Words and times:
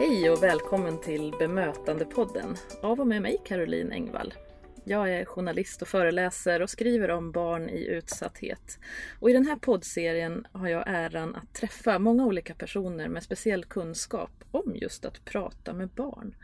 Hej 0.00 0.30
och 0.30 0.42
välkommen 0.42 1.00
till 1.00 1.34
Bemötandepodden 1.38 2.56
av 2.82 3.00
och 3.00 3.06
med 3.06 3.22
mig 3.22 3.42
Caroline 3.44 3.92
Engvall. 3.92 4.34
Jag 4.84 5.12
är 5.12 5.24
journalist 5.24 5.82
och 5.82 5.88
föreläser 5.88 6.62
och 6.62 6.70
skriver 6.70 7.10
om 7.10 7.32
barn 7.32 7.68
i 7.68 7.86
utsatthet. 7.86 8.78
Och 9.20 9.30
I 9.30 9.32
den 9.32 9.46
här 9.46 9.56
poddserien 9.56 10.46
har 10.52 10.68
jag 10.68 10.84
äran 10.86 11.34
att 11.34 11.54
träffa 11.54 11.98
många 11.98 12.26
olika 12.26 12.54
personer 12.54 13.08
med 13.08 13.22
speciell 13.22 13.64
kunskap 13.64 14.44
om 14.50 14.76
just 14.76 15.04
att 15.04 15.24
prata 15.24 15.72
med 15.72 15.88
barn. 15.88 16.36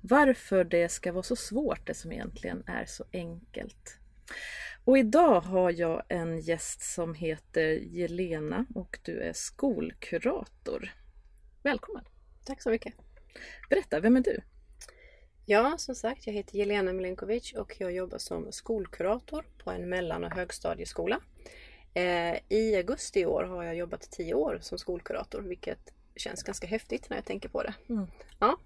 Varför 0.00 0.64
det 0.64 0.88
ska 0.88 1.12
vara 1.12 1.22
så 1.22 1.36
svårt 1.36 1.86
det 1.86 1.94
som 1.94 2.12
egentligen 2.12 2.62
är 2.66 2.84
så 2.84 3.04
enkelt. 3.12 3.98
Och 4.84 4.98
idag 4.98 5.40
har 5.40 5.70
jag 5.70 6.02
en 6.08 6.40
gäst 6.40 6.94
som 6.94 7.14
heter 7.14 7.68
Jelena 7.68 8.66
och 8.74 8.98
du 9.02 9.20
är 9.20 9.32
skolkurator. 9.32 10.92
Välkommen! 11.62 12.11
Tack 12.44 12.62
så 12.62 12.70
mycket! 12.70 12.94
Berätta, 13.70 14.00
vem 14.00 14.16
är 14.16 14.20
du? 14.20 14.40
Ja, 15.46 15.78
som 15.78 15.94
sagt, 15.94 16.26
jag 16.26 16.34
heter 16.34 16.58
Jelena 16.58 16.92
Milenkovic 16.92 17.52
och 17.52 17.76
jag 17.78 17.92
jobbar 17.92 18.18
som 18.18 18.52
skolkurator 18.52 19.44
på 19.64 19.70
en 19.70 19.88
mellan 19.88 20.24
och 20.24 20.32
högstadieskola. 20.32 21.20
Eh, 21.94 22.34
I 22.48 22.76
augusti 22.76 23.20
i 23.20 23.26
år 23.26 23.44
har 23.44 23.64
jag 23.64 23.76
jobbat 23.76 24.10
tio 24.10 24.34
år 24.34 24.58
som 24.62 24.78
skolkurator, 24.78 25.40
vilket 25.40 25.92
känns 26.16 26.42
ganska 26.42 26.66
häftigt 26.66 27.10
när 27.10 27.16
jag 27.16 27.24
tänker 27.24 27.48
på 27.48 27.62
det. 27.62 27.74
Mm. 27.88 28.06
Ja. 28.40 28.56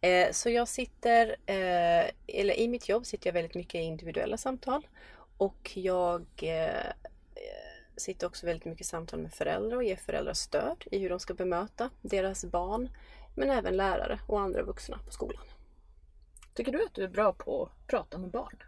Eh, 0.00 0.32
så 0.32 0.50
jag 0.50 0.68
sitter, 0.68 1.36
eh, 1.46 2.10
eller 2.26 2.58
i 2.58 2.68
mitt 2.68 2.88
jobb 2.88 3.06
sitter 3.06 3.28
jag 3.28 3.34
väldigt 3.34 3.54
mycket 3.54 3.74
i 3.74 3.78
individuella 3.78 4.36
samtal 4.36 4.86
och 5.36 5.72
jag 5.74 6.26
sitter 8.00 8.26
också 8.26 8.46
väldigt 8.46 8.64
mycket 8.64 8.86
samtal 8.86 9.20
med 9.20 9.32
föräldrar 9.32 9.76
och 9.76 9.84
ger 9.84 9.96
föräldrar 9.96 10.34
stöd 10.34 10.84
i 10.90 10.98
hur 10.98 11.08
de 11.08 11.20
ska 11.20 11.34
bemöta 11.34 11.90
deras 12.00 12.44
barn. 12.44 12.88
Men 13.34 13.50
även 13.50 13.76
lärare 13.76 14.20
och 14.26 14.40
andra 14.40 14.62
vuxna 14.62 14.98
på 15.06 15.10
skolan. 15.10 15.42
Tycker 16.54 16.72
du 16.72 16.84
att 16.84 16.94
du 16.94 17.04
är 17.04 17.08
bra 17.08 17.32
på 17.32 17.62
att 17.62 17.86
prata 17.86 18.18
med 18.18 18.30
barn? 18.30 18.62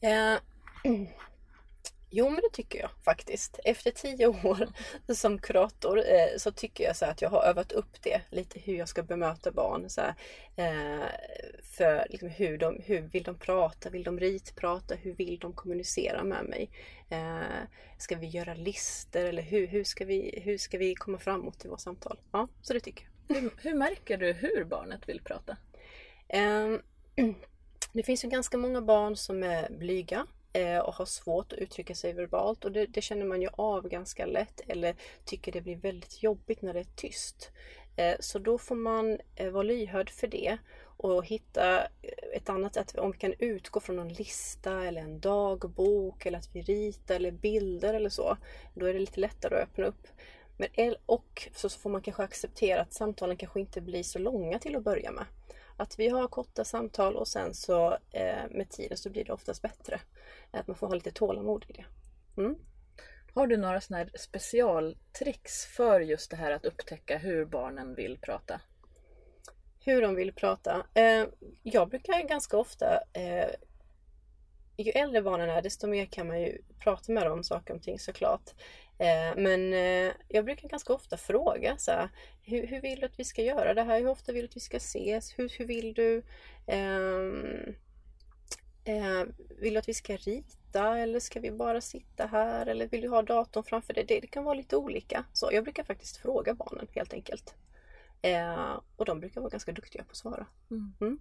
Eh, 0.00 0.38
Jo 2.12 2.30
men 2.30 2.40
det 2.42 2.50
tycker 2.52 2.78
jag 2.78 2.90
faktiskt. 3.04 3.58
Efter 3.64 3.90
tio 3.90 4.26
år 4.26 4.68
som 5.14 5.38
kurator 5.38 5.98
eh, 5.98 6.36
så 6.36 6.52
tycker 6.52 6.84
jag 6.84 6.96
så 6.96 7.04
att 7.04 7.22
jag 7.22 7.30
har 7.30 7.42
övat 7.42 7.72
upp 7.72 8.02
det 8.02 8.20
lite 8.30 8.58
hur 8.58 8.74
jag 8.74 8.88
ska 8.88 9.02
bemöta 9.02 9.52
barn. 9.52 9.90
Så 9.90 10.00
här, 10.00 10.14
eh, 10.56 11.06
för 11.62 12.06
liksom 12.10 12.28
hur, 12.28 12.58
de, 12.58 12.80
hur 12.84 13.00
vill 13.00 13.22
de 13.22 13.38
prata? 13.38 13.90
Vill 13.90 14.02
de 14.02 14.20
ritprata? 14.20 14.94
Hur 14.94 15.14
vill 15.14 15.38
de 15.38 15.52
kommunicera 15.52 16.24
med 16.24 16.44
mig? 16.44 16.70
Eh, 17.10 17.68
ska 17.98 18.16
vi 18.16 18.26
göra 18.26 18.54
listor 18.54 19.24
eller 19.24 19.42
hur, 19.42 19.66
hur, 19.66 19.84
ska 19.84 20.04
vi, 20.04 20.40
hur 20.44 20.58
ska 20.58 20.78
vi 20.78 20.94
komma 20.94 21.18
framåt 21.18 21.64
i 21.64 21.68
vårt 21.68 21.80
samtal? 21.80 22.18
Ja, 22.32 22.48
så 22.62 22.72
det 22.72 22.80
tycker 22.80 23.04
jag. 23.04 23.36
Hur, 23.36 23.50
hur 23.62 23.74
märker 23.74 24.16
du 24.16 24.32
hur 24.32 24.64
barnet 24.64 25.08
vill 25.08 25.20
prata? 25.20 25.56
Ehm, 26.28 26.82
det 27.92 28.02
finns 28.02 28.24
ju 28.24 28.28
ganska 28.28 28.58
många 28.58 28.82
barn 28.82 29.16
som 29.16 29.42
är 29.42 29.70
blyga 29.70 30.26
Eh, 30.26 30.39
Eh, 30.52 30.78
och 30.78 30.94
har 30.94 31.04
svårt 31.04 31.52
att 31.52 31.58
uttrycka 31.58 31.94
sig 31.94 32.12
verbalt 32.12 32.64
och 32.64 32.72
det, 32.72 32.86
det, 32.86 33.02
känner 33.02 33.24
man 33.24 33.42
ju 33.42 33.48
av 33.52 33.88
ganska 33.88 34.26
lätt 34.26 34.60
eller 34.68 34.94
tycker 35.24 35.52
det 35.52 35.60
blir 35.60 35.76
väldigt 35.76 36.22
jobbigt 36.22 36.62
när 36.62 36.74
det 36.74 36.80
är 36.80 36.96
tyst. 36.96 37.50
Eh, 37.96 38.16
så 38.20 38.38
då 38.38 38.58
får 38.58 38.74
man 38.74 39.18
eh, 39.36 39.50
vara 39.50 39.62
lyhörd 39.62 40.10
för 40.10 40.26
det 40.26 40.58
och 40.96 41.26
hitta 41.26 41.86
ett 42.32 42.48
annat 42.48 42.74
sätt. 42.74 42.98
Om 42.98 43.12
vi 43.12 43.18
kan 43.18 43.34
utgå 43.38 43.80
från 43.80 43.98
en 43.98 44.12
lista 44.12 44.84
eller 44.84 45.00
en 45.00 45.20
dagbok 45.20 46.26
eller 46.26 46.38
att 46.38 46.50
vi 46.52 46.62
ritar 46.62 47.14
eller 47.14 47.30
bilder 47.30 47.94
eller 47.94 48.10
så. 48.10 48.36
Då 48.74 48.86
är 48.86 48.94
det 48.94 49.00
lite 49.00 49.20
lättare 49.20 49.54
att 49.54 49.62
öppna 49.62 49.86
upp. 49.86 50.06
Men, 50.56 50.94
och 51.06 51.48
så 51.54 51.68
får 51.68 51.90
man 51.90 52.02
kanske 52.02 52.22
acceptera 52.22 52.80
att 52.80 52.92
samtalen 52.92 53.36
kanske 53.36 53.60
inte 53.60 53.80
blir 53.80 54.02
så 54.02 54.18
långa 54.18 54.58
till 54.58 54.76
att 54.76 54.84
börja 54.84 55.12
med. 55.12 55.24
Att 55.80 55.98
vi 55.98 56.08
har 56.08 56.28
korta 56.28 56.64
samtal 56.64 57.16
och 57.16 57.28
sen 57.28 57.54
så 57.54 57.92
eh, 58.10 58.44
med 58.50 58.70
tiden 58.70 58.96
så 58.96 59.10
blir 59.10 59.24
det 59.24 59.32
oftast 59.32 59.62
bättre. 59.62 60.00
Att 60.50 60.66
man 60.66 60.76
får 60.76 60.86
ha 60.86 60.94
lite 60.94 61.10
tålamod 61.10 61.64
i 61.68 61.72
det. 61.72 61.84
Mm. 62.42 62.54
Har 63.34 63.46
du 63.46 63.56
några 63.56 63.80
sådana 63.80 64.04
här 64.04 64.10
specialtricks 64.18 65.66
för 65.66 66.00
just 66.00 66.30
det 66.30 66.36
här 66.36 66.52
att 66.52 66.64
upptäcka 66.64 67.18
hur 67.18 67.44
barnen 67.44 67.94
vill 67.94 68.18
prata? 68.18 68.60
Hur 69.80 70.02
de 70.02 70.14
vill 70.14 70.32
prata? 70.32 70.86
Eh, 70.94 71.26
jag 71.62 71.88
brukar 71.88 72.28
ganska 72.28 72.56
ofta 72.56 73.00
eh, 73.12 73.50
ju 74.76 74.90
äldre 74.90 75.22
barnen 75.22 75.50
är 75.50 75.62
desto 75.62 75.86
mer 75.86 76.06
kan 76.06 76.26
man 76.26 76.40
ju 76.40 76.62
prata 76.78 77.12
med 77.12 77.26
dem 77.26 77.32
om 77.32 77.44
saker 77.44 77.74
och 77.74 77.82
ting 77.82 77.98
såklart. 77.98 78.50
Eh, 79.00 79.36
men 79.36 79.72
eh, 79.72 80.12
jag 80.28 80.44
brukar 80.44 80.68
ganska 80.68 80.92
ofta 80.92 81.16
fråga 81.16 81.76
så 81.78 81.90
här, 81.90 82.08
hur, 82.42 82.66
hur, 82.66 82.80
vill 82.80 83.00
du 83.00 83.06
att 83.06 83.18
vi 83.18 83.24
ska 83.24 83.42
göra 83.42 83.74
det 83.74 83.82
här? 83.82 84.00
Hur 84.00 84.08
ofta 84.08 84.32
vill 84.32 84.42
du 84.42 84.48
att 84.48 84.56
vi 84.56 84.60
ska 84.60 84.76
ses? 84.76 85.38
Hur, 85.38 85.48
hur 85.58 85.66
vill 85.66 85.94
du? 85.94 86.22
Eh, 86.66 87.16
eh, 88.84 89.24
vill 89.60 89.74
du 89.74 89.78
att 89.78 89.88
vi 89.88 89.94
ska 89.94 90.16
rita 90.16 90.98
eller 90.98 91.20
ska 91.20 91.40
vi 91.40 91.50
bara 91.50 91.80
sitta 91.80 92.26
här? 92.26 92.66
Eller 92.66 92.86
vill 92.86 93.00
du 93.00 93.08
ha 93.08 93.22
datorn 93.22 93.64
framför 93.64 93.94
dig? 93.94 94.04
Det, 94.08 94.20
det 94.20 94.26
kan 94.26 94.44
vara 94.44 94.54
lite 94.54 94.76
olika. 94.76 95.24
Så 95.32 95.48
jag 95.52 95.64
brukar 95.64 95.84
faktiskt 95.84 96.16
fråga 96.16 96.54
barnen 96.54 96.86
helt 96.94 97.12
enkelt. 97.12 97.54
Eh, 98.22 98.80
och 98.96 99.04
de 99.04 99.20
brukar 99.20 99.40
vara 99.40 99.50
ganska 99.50 99.72
duktiga 99.72 100.04
på 100.04 100.10
att 100.10 100.16
svara. 100.16 100.46
Mm. 100.70 100.92
Mm. 101.00 101.18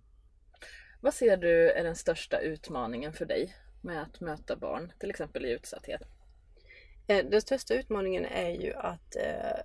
Vad 1.02 1.14
ser 1.14 1.38
du 1.38 1.72
är 1.72 1.84
den 1.84 1.96
största 1.96 2.40
utmaningen 2.40 3.14
för 3.14 3.26
dig 3.26 3.56
med 3.82 4.02
att 4.02 4.20
möta 4.20 4.56
barn, 4.56 4.92
till 5.00 5.10
exempel 5.10 5.46
i 5.46 5.52
utsatthet? 5.52 6.02
Eh, 7.10 7.26
den 7.26 7.42
största 7.42 7.74
utmaningen 7.74 8.26
är 8.26 8.50
ju 8.50 8.74
att 8.74 9.16
eh, 9.16 9.62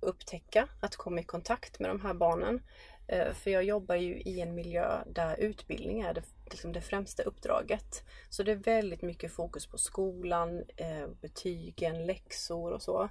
upptäcka, 0.00 0.68
att 0.80 0.96
komma 0.96 1.20
i 1.20 1.24
kontakt 1.24 1.78
med 1.78 1.90
de 1.90 2.00
här 2.00 2.14
barnen. 2.14 2.60
Eh, 3.06 3.32
för 3.32 3.50
jag 3.50 3.64
jobbar 3.64 3.94
ju 3.94 4.20
i 4.20 4.40
en 4.40 4.54
miljö 4.54 5.04
där 5.06 5.36
utbildning 5.36 6.00
är 6.00 6.14
det, 6.14 6.22
liksom 6.50 6.72
det 6.72 6.80
främsta 6.80 7.22
uppdraget. 7.22 8.04
Så 8.30 8.42
det 8.42 8.52
är 8.52 8.56
väldigt 8.56 9.02
mycket 9.02 9.32
fokus 9.32 9.66
på 9.66 9.78
skolan, 9.78 10.64
eh, 10.76 11.08
betygen, 11.20 12.06
läxor 12.06 12.72
och 12.72 12.82
så. 12.82 13.08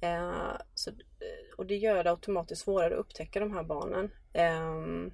Eh, 0.00 0.56
så 0.74 0.90
och 1.56 1.66
det 1.66 1.76
gör 1.76 2.04
det 2.04 2.10
automatiskt 2.10 2.62
svårare 2.62 2.94
att 2.94 3.00
upptäcka 3.00 3.40
de 3.40 3.52
här 3.52 3.62
barnen. 3.62 4.10
Ehm, 4.32 5.12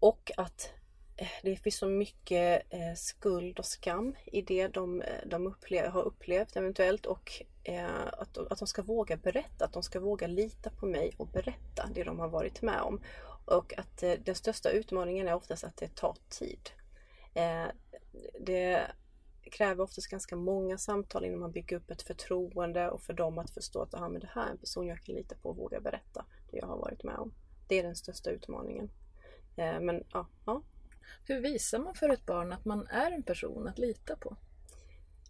och 0.00 0.30
att 0.36 0.72
Eh, 1.20 1.28
det 1.42 1.56
finns 1.56 1.76
så 1.76 1.88
mycket 1.88 2.62
eh, 2.70 2.94
skuld 2.96 3.58
och 3.58 3.64
skam 3.64 4.14
i 4.26 4.42
det 4.42 4.68
de, 4.68 5.02
eh, 5.02 5.26
de 5.26 5.46
upplev, 5.46 5.90
har 5.90 6.02
upplevt 6.02 6.56
eventuellt 6.56 7.06
och 7.06 7.42
eh, 7.64 8.06
att, 8.12 8.38
att 8.38 8.58
de 8.58 8.66
ska 8.66 8.82
våga 8.82 9.16
berätta, 9.16 9.64
att 9.64 9.72
de 9.72 9.82
ska 9.82 10.00
våga 10.00 10.26
lita 10.26 10.70
på 10.70 10.86
mig 10.86 11.12
och 11.16 11.26
berätta 11.26 11.88
det 11.94 12.04
de 12.04 12.18
har 12.18 12.28
varit 12.28 12.62
med 12.62 12.80
om. 12.80 13.00
Och 13.44 13.78
att 13.78 14.02
eh, 14.02 14.12
den 14.24 14.34
största 14.34 14.70
utmaningen 14.70 15.28
är 15.28 15.34
oftast 15.34 15.64
att 15.64 15.76
det 15.76 15.94
tar 15.94 16.16
tid. 16.28 16.70
Eh, 17.34 17.66
det 18.40 18.86
kräver 19.42 19.84
oftast 19.84 20.06
ganska 20.06 20.36
många 20.36 20.78
samtal 20.78 21.24
innan 21.24 21.40
man 21.40 21.52
bygger 21.52 21.76
upp 21.76 21.90
ett 21.90 22.02
förtroende 22.02 22.90
och 22.90 23.02
för 23.02 23.12
dem 23.12 23.38
att 23.38 23.50
förstå 23.50 23.82
att 23.82 23.94
ah, 23.94 24.08
men 24.08 24.20
det 24.20 24.30
här 24.32 24.46
är 24.46 24.50
en 24.50 24.58
person 24.58 24.86
jag 24.86 25.02
kan 25.02 25.14
lita 25.14 25.34
på 25.34 25.48
och 25.48 25.56
våga 25.56 25.80
berätta 25.80 26.24
det 26.50 26.56
jag 26.56 26.66
har 26.66 26.78
varit 26.78 27.04
med 27.04 27.16
om. 27.16 27.32
Det 27.68 27.78
är 27.78 27.82
den 27.82 27.96
största 27.96 28.30
utmaningen. 28.30 28.90
Eh, 29.56 29.80
men 29.80 30.04
ja, 30.12 30.26
ja 30.46 30.62
hur 31.24 31.40
visar 31.40 31.78
man 31.78 31.94
för 31.94 32.08
ett 32.08 32.26
barn 32.26 32.52
att 32.52 32.64
man 32.64 32.86
är 32.86 33.10
en 33.10 33.22
person 33.22 33.68
att 33.68 33.78
lita 33.78 34.16
på? 34.16 34.36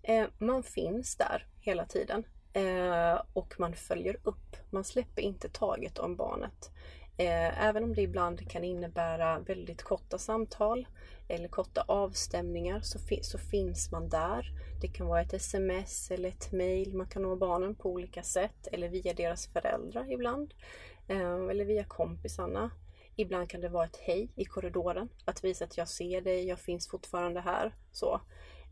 Eh, 0.03 0.27
man 0.39 0.63
finns 0.63 1.17
där 1.17 1.47
hela 1.61 1.87
tiden 1.87 2.25
eh, 2.53 3.23
och 3.33 3.55
man 3.59 3.75
följer 3.75 4.17
upp. 4.23 4.57
Man 4.71 4.85
släpper 4.85 5.23
inte 5.23 5.49
taget 5.49 5.99
om 5.99 6.17
barnet. 6.17 6.71
Eh, 7.17 7.67
även 7.67 7.85
om 7.85 7.95
det 7.95 8.03
ibland 8.03 8.51
kan 8.51 8.65
innebära 8.65 9.39
väldigt 9.39 9.83
korta 9.83 10.19
samtal 10.19 10.89
eller 11.29 11.49
korta 11.49 11.84
avstämningar 11.89 12.81
så, 12.81 12.99
fi 12.99 13.22
så, 13.22 13.39
finns 13.39 13.93
man 13.93 14.09
där. 14.09 14.47
Det 14.81 14.89
kan 14.89 15.07
vara 15.07 15.21
ett 15.21 15.34
sms 15.34 16.10
eller 16.10 16.28
ett 16.28 16.53
mail. 16.53 16.95
Man 16.95 17.09
kan 17.09 17.22
nå 17.22 17.37
barnen 17.37 17.75
på 17.75 17.91
olika 17.91 18.22
sätt 18.22 18.66
eller 18.72 18.89
via 18.89 19.15
deras 19.15 19.47
föräldrar 19.47 20.13
ibland. 20.13 20.54
Eh, 21.09 21.49
eller 21.51 21.65
via 21.65 21.84
kompisarna. 21.84 22.71
Ibland 23.16 23.51
kan 23.51 23.60
det 23.60 23.68
vara 23.68 23.84
ett 23.84 23.97
hej 23.97 24.28
i 24.36 24.45
korridoren. 24.45 25.09
Att 25.24 25.45
visa 25.45 25.65
att 25.65 25.77
jag 25.77 25.89
ser 25.89 26.21
dig, 26.21 26.47
jag 26.48 26.59
finns 26.59 26.89
fortfarande 26.89 27.41
här. 27.41 27.74
Så. 27.92 28.21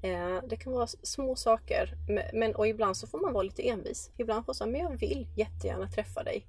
Eh, 0.03 0.43
det 0.49 0.57
kan 0.57 0.73
vara 0.73 0.87
små 0.87 1.37
saker. 1.37 1.95
Men, 2.33 2.55
och 2.55 2.69
ibland 2.69 2.97
så 2.97 3.07
får 3.07 3.19
man 3.19 3.33
vara 3.33 3.43
lite 3.43 3.69
envis. 3.69 4.11
Ibland 4.17 4.45
får 4.45 4.51
man 4.51 4.55
säga, 4.55 4.71
men 4.71 4.81
jag 4.81 4.99
vill 4.99 5.27
jättegärna 5.37 5.89
träffa 5.89 6.23
dig. 6.23 6.47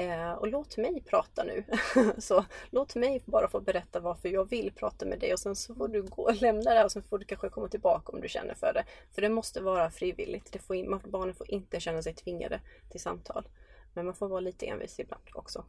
Eh, 0.00 0.32
och 0.32 0.48
låt 0.48 0.76
mig 0.76 1.02
prata 1.06 1.44
nu. 1.44 1.64
så 2.18 2.44
låt 2.70 2.94
mig 2.94 3.22
bara 3.24 3.48
få 3.48 3.60
berätta 3.60 4.00
varför 4.00 4.28
jag 4.28 4.50
vill 4.50 4.72
prata 4.72 5.06
med 5.06 5.18
dig 5.20 5.32
och 5.32 5.38
sen 5.38 5.56
så 5.56 5.74
får 5.74 5.88
du 5.88 6.02
gå 6.02 6.22
och 6.22 6.42
lämna 6.42 6.74
det 6.74 6.84
och 6.84 6.92
sen 6.92 7.02
får 7.02 7.18
du 7.18 7.24
kanske 7.24 7.48
komma 7.48 7.68
tillbaka 7.68 8.12
om 8.12 8.20
du 8.20 8.28
känner 8.28 8.54
för 8.54 8.72
det. 8.74 8.84
För 9.14 9.22
det 9.22 9.28
måste 9.28 9.60
vara 9.60 9.90
frivilligt. 9.90 10.52
Det 10.52 10.58
får 10.58 10.76
in, 10.76 11.00
barnen 11.04 11.34
får 11.34 11.50
inte 11.50 11.80
känna 11.80 12.02
sig 12.02 12.14
tvingade 12.14 12.60
till 12.90 13.00
samtal. 13.00 13.48
Men 13.94 14.04
man 14.04 14.14
får 14.14 14.28
vara 14.28 14.40
lite 14.40 14.66
envis 14.66 15.00
ibland 15.00 15.22
också. 15.34 15.64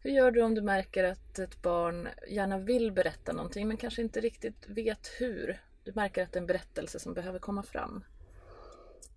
Hur 0.00 0.10
gör 0.10 0.30
du 0.30 0.42
om 0.42 0.54
du 0.54 0.62
märker 0.62 1.04
att 1.04 1.38
ett 1.38 1.62
barn 1.62 2.08
gärna 2.28 2.58
vill 2.58 2.92
berätta 2.92 3.32
någonting 3.32 3.68
men 3.68 3.76
kanske 3.76 4.02
inte 4.02 4.20
riktigt 4.20 4.68
vet 4.68 5.06
hur? 5.18 5.62
Du 5.84 5.92
märker 5.94 6.22
att 6.22 6.32
det 6.32 6.38
är 6.38 6.40
en 6.40 6.46
berättelse 6.46 6.98
som 6.98 7.14
behöver 7.14 7.38
komma 7.38 7.62
fram. 7.62 8.04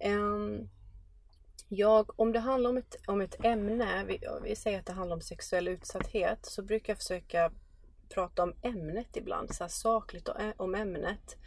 Um, 0.05 0.69
Jag, 1.69 2.19
om 2.19 2.31
det 2.31 2.39
handlar 2.39 2.69
om 2.69 2.77
ett, 2.77 2.95
om 3.07 3.21
ett 3.21 3.45
ämne, 3.45 4.03
vi, 4.05 4.19
vi 4.43 4.55
säger 4.55 4.79
att 4.79 4.85
det 4.85 4.93
handlar 4.93 5.15
om 5.15 5.21
sexuell 5.21 5.67
utsatthet, 5.67 6.45
så 6.45 6.61
brukar 6.61 6.93
jag 6.93 6.97
försöka 6.97 7.51
prata 8.09 8.43
om 8.43 8.53
ämnet 8.61 9.17
ibland, 9.17 9.55
så 9.55 9.63
här 9.63 9.69
sakligt 9.69 10.29
eh, 10.29 10.51
om 10.57 10.75
ämnet. 10.75 11.37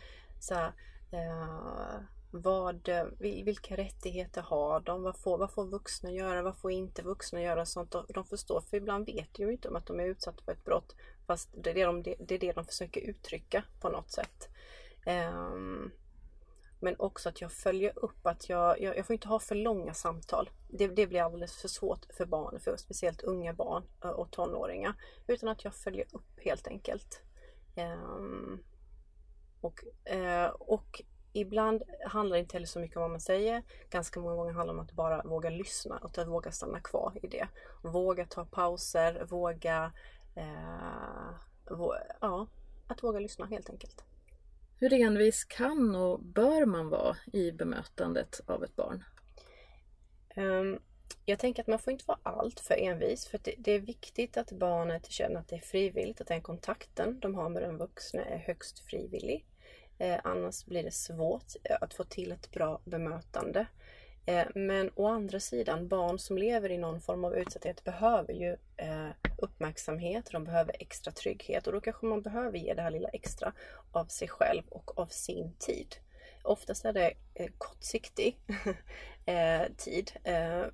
Så 0.40 0.54
här, 0.54 0.72
uh, 1.12 2.00
vad, 2.30 2.88
eh, 2.88 3.04
vilka 3.18 3.76
rättigheter 3.76 4.42
har 4.42 4.80
de? 4.80 5.02
Vad 5.02 5.16
får, 5.16 5.38
vad 5.38 5.52
får 5.52 5.66
vuxna 5.66 6.10
göra? 6.10 6.42
Vad 6.42 6.56
får 6.56 6.70
inte 6.70 7.02
vuxna 7.02 7.42
göra? 7.42 7.66
Sånt 7.66 7.94
de 8.08 8.24
förstår. 8.24 8.60
För 8.60 8.76
ibland 8.76 9.06
vet 9.06 9.34
de 9.34 9.42
ju 9.42 9.52
inte 9.52 9.68
om 9.68 9.76
att 9.76 9.86
de 9.86 10.00
är 10.00 10.04
utsatta 10.04 10.42
för 10.44 10.52
ett 10.52 10.64
brott. 10.64 10.96
Fast 11.26 11.48
det 11.52 11.70
är 11.70 11.74
det 11.74 11.84
de, 11.84 12.02
det 12.02 12.34
är 12.34 12.38
det 12.38 12.52
de 12.52 12.64
försöker 12.64 13.00
uttrycka 13.00 13.64
på 13.80 13.88
något 13.88 14.10
sätt. 14.10 14.48
Um, 15.06 15.92
men 16.80 16.96
också 16.98 17.28
att 17.28 17.40
jag 17.40 17.52
följer 17.52 17.98
upp 17.98 18.26
att 18.26 18.48
jag, 18.48 18.80
jag, 18.80 18.96
jag, 18.96 19.06
får 19.06 19.14
inte 19.14 19.28
ha 19.28 19.38
för 19.38 19.54
långa 19.54 19.94
samtal. 19.94 20.50
Det, 20.68 20.88
det, 20.88 21.06
blir 21.06 21.22
alldeles 21.22 21.56
för 21.56 21.68
svårt 21.68 22.06
för 22.16 22.26
barn, 22.26 22.60
för 22.60 22.76
speciellt 22.76 23.22
unga 23.22 23.52
barn 23.52 23.82
eh, 24.04 24.10
och 24.10 24.30
tonåringar. 24.30 24.94
Utan 25.26 25.48
att 25.48 25.64
jag 25.64 25.74
följer 25.74 26.06
upp 26.12 26.40
helt 26.40 26.66
enkelt. 26.66 27.22
Um, 27.76 28.62
och, 29.60 29.84
eh, 30.04 30.46
och 30.46 31.02
ibland 31.32 31.82
handlar 32.06 32.36
det 32.36 32.40
inte 32.40 32.52
heller 32.52 32.66
så 32.66 32.80
mycket 32.80 32.96
om 32.96 33.00
vad 33.02 33.10
man 33.10 33.20
säger. 33.20 33.62
Ganska 33.90 34.20
många 34.20 34.34
gånger 34.34 34.52
handlar 34.52 34.74
det 34.74 34.80
om 34.80 34.86
att 34.86 34.92
bara 34.92 35.22
våga 35.22 35.50
lyssna 35.50 35.98
och 35.98 36.18
att 36.18 36.28
våga 36.28 36.52
stanna 36.52 36.80
kvar 36.80 37.18
i 37.22 37.26
det. 37.26 37.48
Våga 37.82 38.26
ta 38.26 38.44
pauser, 38.44 39.24
våga... 39.24 39.92
Eh, 40.34 41.30
våga 41.70 42.02
ja, 42.20 42.46
att 42.86 43.02
våga 43.02 43.18
lyssna 43.18 43.46
helt 43.46 43.70
enkelt. 43.70 44.04
Hur 44.76 44.92
envis 44.92 45.44
kan 45.44 45.94
och 45.96 46.20
bör 46.20 46.66
man 46.66 46.88
vara 46.88 47.16
i 47.32 47.52
bemötandet 47.52 48.40
av 48.46 48.64
ett 48.64 48.76
barn? 48.76 49.04
Um, 50.36 50.78
jag 51.24 51.38
tänker 51.38 51.62
att 51.62 51.66
man 51.66 51.78
får 51.78 51.92
inte 51.92 52.04
vara 52.06 52.18
allt 52.22 52.60
för 52.60 52.74
envis 52.74 53.26
för 53.26 53.40
det, 53.42 53.54
det, 53.58 53.72
är 53.72 53.78
viktigt 53.78 54.36
att 54.36 54.52
barnet 54.52 55.10
känner 55.10 55.40
att 55.40 55.48
det 55.48 55.56
är 55.56 55.60
frivilligt, 55.60 56.20
att 56.20 56.26
den 56.26 56.42
kontakten 56.42 57.20
de 57.20 57.34
har 57.34 57.48
med 57.48 57.62
den 57.62 57.78
vuxna 57.78 58.24
är 58.24 58.38
högst 58.38 58.78
frivillig. 58.78 59.46
Eh, 60.00 60.20
annars 60.24 60.64
blir 60.64 60.82
det 60.82 60.94
svårt 60.94 61.52
eh, 61.64 61.76
att 61.80 61.94
få 61.94 62.04
till 62.04 62.32
ett 62.32 62.50
bra 62.50 62.80
bemötande. 62.84 63.66
Eh, 64.26 64.46
men 64.54 64.90
å 64.94 65.06
andra 65.06 65.40
sidan, 65.40 65.88
barn 65.88 66.18
som 66.18 66.38
lever 66.38 66.70
i 66.70 66.78
någon 66.78 67.00
form 67.00 67.24
av 67.24 67.36
utsatthet 67.36 67.84
behöver 67.84 68.32
ju 68.32 68.56
eh, 68.76 69.08
uppmärksamhet, 69.38 70.28
de 70.32 70.44
behöver 70.44 70.76
extra 70.78 71.12
trygghet 71.12 71.66
och 71.66 71.72
då 71.72 71.80
kanske 71.80 72.06
man 72.06 72.22
behöver 72.22 72.58
ge 72.58 72.74
det 72.74 72.82
här 72.82 72.90
lilla 72.90 73.08
extra 73.08 73.52
av 73.92 74.06
sig 74.06 74.28
själv 74.28 74.62
och 74.68 74.98
av 74.98 75.06
sin 75.06 75.52
tid. 75.58 75.96
Oftast 76.42 76.84
är 76.84 76.92
det 76.92 77.12
eh, 77.34 77.50
kortsiktig 77.58 78.38
eh, 79.26 79.62
tid 79.76 80.12
eh, 80.24 80.64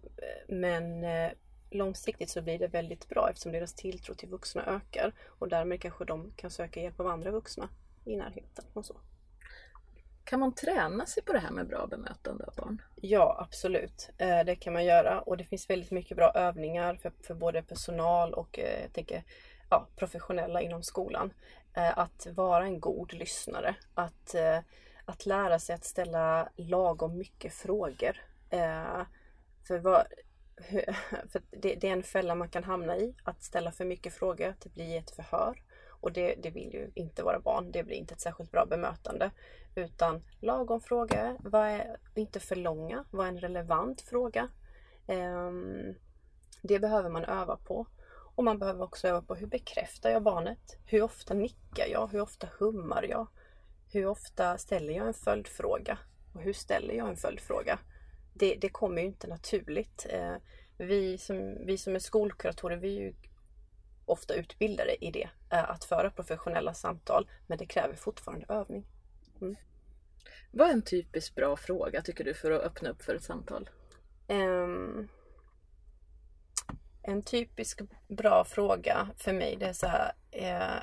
men 0.48 1.04
eh, 1.04 1.30
långsiktigt 1.70 2.30
så 2.30 2.42
blir 2.42 2.58
det 2.58 2.68
väldigt 2.68 3.08
bra 3.08 3.30
eftersom 3.30 3.52
deras 3.52 3.74
tilltro 3.74 4.14
till 4.14 4.28
vuxna 4.28 4.66
ökar 4.66 5.12
och 5.24 5.48
därmed 5.48 5.80
kanske 5.80 6.04
de 6.04 6.32
kan 6.36 6.50
söka 6.50 6.80
hjälp 6.80 7.00
av 7.00 7.06
andra 7.06 7.30
vuxna 7.30 7.68
i 8.04 8.16
närheten 8.16 8.64
och 8.72 8.84
så. 8.84 8.96
Kan 10.26 10.40
man 10.40 10.54
träna 10.54 11.06
sig 11.06 11.22
på 11.22 11.32
det 11.32 11.38
här 11.38 11.50
med 11.50 11.66
bra 11.66 11.86
bemötande 11.86 12.44
av 12.44 12.54
barn? 12.54 12.82
Ja, 12.94 13.36
absolut. 13.40 14.10
Eh, 14.18 14.44
det 14.44 14.56
kan 14.56 14.72
man 14.72 14.84
göra 14.84 15.20
och 15.20 15.36
det 15.36 15.44
finns 15.44 15.70
väldigt 15.70 15.90
mycket 15.90 16.16
bra 16.16 16.32
övningar 16.34 16.94
för, 16.94 17.12
för 17.22 17.34
både 17.34 17.62
personal 17.62 18.34
och 18.34 18.58
eh, 18.58 18.82
jag 18.82 18.92
tänker, 18.92 19.24
ja, 19.70 19.88
professionella 19.96 20.60
inom 20.60 20.82
skolan. 20.82 21.32
Eh, 21.74 21.98
att 21.98 22.26
vara 22.26 22.64
en 22.64 22.80
god 22.80 23.12
lyssnare. 23.12 23.76
Att, 23.94 24.34
att 25.04 25.26
lära 25.26 25.58
sig 25.58 25.74
att 25.74 25.84
ställa 25.84 26.48
lagom 26.56 27.18
mycket 27.18 27.52
frågor. 27.52 28.16
För, 29.66 29.78
vad, 29.78 30.06
för 31.32 31.42
det, 31.50 31.74
det 31.74 31.88
är 31.88 31.92
en 31.92 32.02
fälla 32.02 32.34
man 32.34 32.48
kan 32.48 32.64
hamna 32.64 32.96
i, 32.96 33.14
att 33.24 33.42
ställa 33.42 33.72
för 33.72 33.84
mycket 33.84 34.14
frågor, 34.14 34.48
att 34.48 34.60
det 34.60 34.74
blir 34.74 34.98
ett 34.98 35.10
förhör. 35.10 35.62
Och 36.00 36.12
det, 36.12 36.34
det 36.34 36.50
vill 36.50 36.72
ju 36.72 36.90
inte 36.94 37.22
våra 37.22 37.40
barn. 37.40 37.70
Det 37.72 37.84
blir 37.84 37.96
inte 37.96 38.14
ett 38.14 38.20
särskilt 38.20 38.50
bra 38.50 38.66
bemötande. 38.66 39.30
Utan 39.74 40.22
lagom 40.40 40.80
fråga, 40.80 41.36
vad 41.40 41.66
är, 41.66 41.96
inte 42.14 42.40
för 42.40 42.56
långa, 42.56 43.04
vad 43.10 43.26
är 43.26 43.30
en 43.30 43.40
relevant 43.40 44.00
fråga? 44.00 44.48
Um, 45.06 45.94
det 46.62 46.78
behöver 46.78 47.10
man 47.10 47.24
öva 47.24 47.56
på. 47.56 47.86
Och 48.36 48.44
man 48.44 48.58
behöver 48.58 48.84
också 48.84 49.08
öva 49.08 49.22
på 49.22 49.34
hur 49.34 49.46
bekräftar 49.46 50.10
jag 50.10 50.22
barnet? 50.22 50.78
Hur 50.86 51.02
ofta 51.02 51.34
nickar 51.34 51.86
jag? 51.86 52.08
Hur 52.12 52.20
ofta 52.20 52.48
hummar 52.58 53.02
jag? 53.02 53.26
Hur 53.92 54.06
ofta 54.06 54.58
ställer 54.58 54.94
jag 54.94 55.06
en 55.06 55.14
följdfråga? 55.14 55.98
Och 56.34 56.42
hur 56.42 56.52
ställer 56.52 56.94
jag 56.94 57.08
en 57.08 57.16
följdfråga? 57.16 57.78
Det, 58.34 58.54
det 58.54 58.68
kommer 58.68 59.02
ju 59.02 59.06
inte 59.06 59.26
naturligt. 59.26 60.06
Ehm, 60.10 60.40
vi 60.78 61.18
som, 61.18 61.66
vi 61.66 61.78
som 61.78 61.94
är 61.94 61.98
skolkuratorer, 61.98 62.76
vi 62.76 62.96
är 62.96 63.00
ju 63.00 63.14
ofta 64.04 64.34
utbildade 64.34 65.04
i 65.04 65.10
det, 65.10 65.28
att 65.48 65.84
föra 65.84 66.10
professionella 66.10 66.74
samtal. 66.74 67.30
Men 67.46 67.58
det 67.58 67.66
kräver 67.66 67.94
fortfarande 67.94 68.46
övning. 68.48 68.86
Mm. 69.40 69.56
Vad 70.50 70.68
är 70.68 70.72
en 70.72 70.82
typiskt 70.82 71.34
bra 71.34 71.56
fråga 71.56 72.02
tycker 72.02 72.24
du 72.24 72.34
för 72.34 72.50
att 72.50 72.62
öppna 72.62 72.90
upp 72.90 73.02
för 73.02 73.14
ett 73.14 73.24
samtal? 73.24 73.70
Um, 74.28 75.08
en 77.02 77.22
typisk 77.22 77.80
bra 78.08 78.44
fråga 78.44 79.08
för 79.16 79.32
mig 79.32 79.56
det 79.56 79.66
är 79.66 79.72
så 79.72 79.86
här. 79.86 80.12
Eh, 80.30 80.82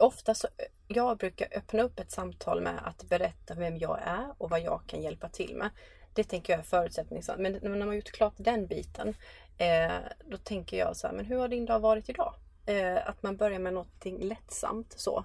ofta 0.00 0.34
så, 0.34 0.48
jag 0.88 1.18
brukar 1.18 1.48
öppna 1.58 1.82
upp 1.82 2.00
ett 2.00 2.10
samtal 2.10 2.60
med 2.62 2.80
att 2.84 3.04
berätta 3.04 3.54
vem 3.54 3.78
jag 3.78 4.00
är 4.02 4.34
och 4.38 4.50
vad 4.50 4.60
jag 4.60 4.80
kan 4.86 5.02
hjälpa 5.02 5.28
till 5.28 5.56
med. 5.56 5.70
Det 6.14 6.24
tänker 6.24 6.52
jag 6.52 6.60
är 6.60 6.64
förutsättningssatt. 6.64 7.38
Men 7.38 7.52
när 7.52 7.70
man 7.70 7.82
har 7.82 7.94
gjort 7.94 8.12
klart 8.12 8.34
den 8.36 8.66
biten 8.66 9.14
eh, 9.58 9.94
då 10.24 10.36
tänker 10.36 10.76
jag 10.76 10.96
så 10.96 11.06
här, 11.06 11.14
men 11.14 11.24
hur 11.24 11.38
har 11.38 11.48
din 11.48 11.66
dag 11.66 11.80
varit 11.80 12.08
idag? 12.08 12.34
Eh, 12.66 13.08
att 13.08 13.22
man 13.22 13.36
börjar 13.36 13.58
med 13.58 13.74
någonting 13.74 14.18
lättsamt 14.18 14.94
så. 14.96 15.24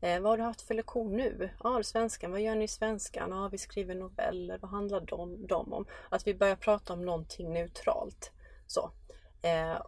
Eh, 0.00 0.20
vad 0.20 0.32
har 0.32 0.36
du 0.36 0.42
haft 0.42 0.62
för 0.62 0.74
lektion 0.74 1.16
nu? 1.16 1.50
Ja, 1.62 1.82
svenskan. 1.82 2.30
Vad 2.30 2.40
gör 2.40 2.54
ni 2.54 2.64
i 2.64 2.68
svenskan? 2.68 3.30
Ja, 3.30 3.48
vi 3.52 3.58
skriver 3.58 3.94
noveller. 3.94 4.58
Vad 4.58 4.70
handlar 4.70 5.00
de, 5.00 5.46
de 5.46 5.72
om? 5.72 5.86
Att 6.08 6.26
vi 6.26 6.34
börjar 6.34 6.56
prata 6.56 6.92
om 6.92 7.04
någonting 7.04 7.52
neutralt. 7.52 8.32
Så. 8.66 8.90
Eh, 9.42 9.82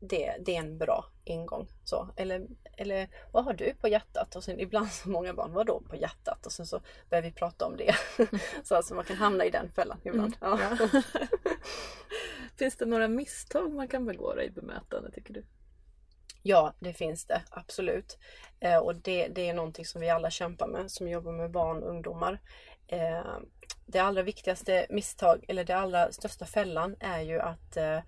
det, 0.00 0.36
det 0.40 0.56
är 0.56 0.60
en 0.60 0.78
bra 0.78 1.04
ingång. 1.24 1.68
Så. 1.84 2.08
Eller, 2.16 2.46
eller 2.76 3.08
vad 3.32 3.44
har 3.44 3.52
du 3.52 3.74
på 3.74 3.88
hjärtat? 3.88 4.36
Och 4.36 4.44
sen 4.44 4.60
ibland 4.60 4.92
så 4.92 5.08
många 5.08 5.34
barn, 5.34 5.52
vad 5.52 5.66
då 5.66 5.80
på 5.80 5.96
hjärtat? 5.96 6.46
Och 6.46 6.52
sen 6.52 6.66
så 6.66 6.80
börjar 7.10 7.22
vi 7.22 7.32
prata 7.32 7.66
om 7.66 7.76
det. 7.76 7.94
så 8.64 8.74
alltså 8.74 8.94
man 8.94 9.04
kan 9.04 9.16
hamna 9.16 9.44
i 9.44 9.50
den 9.50 9.70
fällan 9.72 9.98
ibland. 10.04 10.36
Mm, 10.40 10.58
ja. 10.60 10.88
Finns 12.56 12.76
det 12.76 12.86
några 12.86 13.08
misstag 13.08 13.72
man 13.72 13.88
kan 13.88 14.06
begå 14.06 14.40
i 14.40 14.50
bemötande 14.50 15.10
tycker 15.10 15.34
du? 15.34 15.44
Ja, 16.42 16.74
det 16.78 16.92
finns 16.92 17.24
det 17.24 17.42
absolut. 17.50 18.18
Eh, 18.60 18.78
och 18.78 18.94
det, 18.94 19.28
det 19.28 19.48
är 19.48 19.54
någonting 19.54 19.84
som 19.84 20.00
vi 20.00 20.10
alla 20.10 20.30
kämpar 20.30 20.66
med 20.66 20.90
som 20.90 21.08
jobbar 21.08 21.32
med 21.32 21.50
barn 21.50 21.82
och 21.82 21.90
ungdomar. 21.90 22.40
Eh, 22.86 23.38
det 23.86 23.98
allra 23.98 24.22
viktigaste 24.22 24.86
misstag, 24.90 25.44
eller 25.48 25.64
det 25.64 25.76
allra 25.76 26.12
största 26.12 26.46
fällan 26.46 26.96
är 27.00 27.20
ju 27.20 27.40
att, 27.40 27.76
eh, 27.76 27.98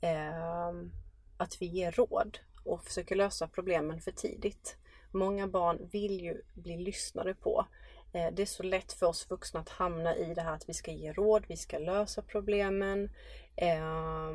eh 0.00 0.70
att 1.36 1.62
vi 1.62 1.66
ger 1.66 1.92
råd 1.92 2.38
och 2.64 2.84
försöker 2.84 3.16
lösa 3.16 3.48
problemen 3.48 4.00
för 4.00 4.12
tidigt. 4.12 4.76
Många 5.12 5.46
barn 5.46 5.88
vill 5.92 6.20
ju 6.20 6.42
bli 6.54 6.76
lyssnade 6.76 7.34
på. 7.34 7.66
Eh, 8.12 8.28
det 8.32 8.42
är 8.42 8.46
så 8.46 8.62
lätt 8.62 8.92
för 8.92 9.06
oss 9.06 9.30
vuxna 9.30 9.60
att 9.60 9.68
hamna 9.68 10.16
i 10.16 10.34
det 10.34 10.42
här 10.42 10.54
att 10.54 10.68
vi 10.68 10.74
ska 10.74 10.90
ge 10.90 11.12
råd, 11.12 11.44
vi 11.48 11.56
ska 11.56 11.78
lösa 11.78 12.22
problemen. 12.22 13.10
Eh, 13.56 14.30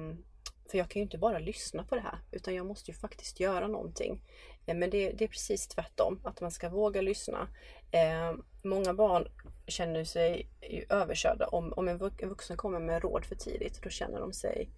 för 0.72 0.78
jag 0.78 0.90
kan 0.90 1.00
ju 1.00 1.04
inte 1.04 1.18
bara 1.18 1.40
lyssna 1.40 1.84
på 1.84 1.96
det 1.96 2.02
här 2.02 2.20
utan 2.32 2.56
jag 2.56 2.66
måste 2.66 2.92
ju 2.92 2.98
faktiskt 2.98 3.40
göra 3.40 3.68
någonting. 3.68 4.22
Eh, 4.66 4.76
men 4.76 4.90
det, 4.90 5.12
det 5.12 5.24
är 5.24 5.28
precis 5.28 5.68
tvärtom, 5.68 6.20
att 6.24 6.42
man 6.42 6.52
ska 6.52 6.70
våga 6.70 7.02
lyssna. 7.02 7.48
Eh, 7.92 8.34
många 8.64 8.94
barn 8.94 9.28
känner 9.68 10.04
sig 10.04 10.50
överkörda 10.90 11.48
om, 11.48 11.74
om 11.74 11.88
en 11.88 11.98
vuxen 11.98 12.58
kommer 12.58 12.80
med 12.80 13.02
råd 13.02 13.26
för 13.26 13.36
tidigt. 13.36 13.82
Då 13.84 13.90
känner 13.90 14.20
de 14.20 14.34
sig 14.34 14.70